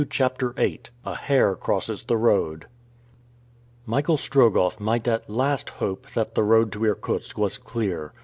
CHAPTER 0.09 0.49
VIII 0.53 0.79
A 1.05 1.13
HARE 1.13 1.55
CROSSES 1.55 2.05
THE 2.05 2.17
ROAD 2.17 2.65
MICHAEL 3.85 4.17
STROGOFF 4.17 4.79
might 4.79 5.07
at 5.07 5.29
last 5.29 5.69
hope 5.69 6.09
that 6.15 6.33
the 6.33 6.41
road 6.41 6.71
to 6.71 6.83
Irkutsk 6.83 7.37
was 7.37 7.59
clear. 7.59 8.11